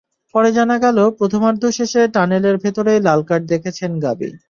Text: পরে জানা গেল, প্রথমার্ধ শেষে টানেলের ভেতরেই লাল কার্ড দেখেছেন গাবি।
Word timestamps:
পরে 0.35 0.49
জানা 0.51 0.75
গেল, 0.77 0.97
প্রথমার্ধ 1.19 1.63
শেষে 1.77 2.01
টানেলের 2.13 2.55
ভেতরেই 2.57 2.99
লাল 3.01 3.21
কার্ড 3.23 3.43
দেখেছেন 3.45 3.91
গাবি। 3.99 4.29